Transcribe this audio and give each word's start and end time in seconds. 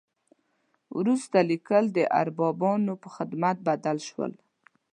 وروسته 0.97 1.37
لیکل 1.51 1.85
د 1.97 1.99
اربابانو 2.21 2.93
په 3.03 3.07
خدمت 3.15 3.57
بدل 3.67 3.97
شول. 4.09 4.31